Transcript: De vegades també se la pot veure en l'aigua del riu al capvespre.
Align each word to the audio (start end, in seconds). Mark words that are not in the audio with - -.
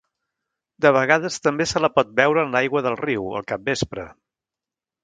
De 0.85 0.91
vegades 0.95 1.37
també 1.49 1.67
se 1.73 1.83
la 1.85 1.91
pot 1.99 2.17
veure 2.23 2.47
en 2.47 2.57
l'aigua 2.57 2.85
del 2.89 2.99
riu 3.07 3.31
al 3.35 3.49
capvespre. 3.53 4.09